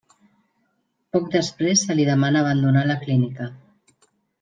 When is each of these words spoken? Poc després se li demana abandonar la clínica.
Poc 1.17 1.29
després 1.37 1.85
se 1.85 1.99
li 2.01 2.09
demana 2.11 2.45
abandonar 2.45 2.87
la 2.95 3.01
clínica. 3.07 3.55